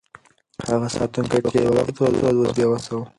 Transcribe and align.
هغه 0.69 0.87
ساتونکی 0.97 1.39
چې 1.51 1.57
یو 1.65 1.73
وخت 1.77 1.95
یې 1.97 2.03
واک 2.05 2.15
درلود، 2.23 2.47
اوس 2.47 2.51
بې 2.57 2.65
وسه 2.71 2.91
و. 2.97 3.01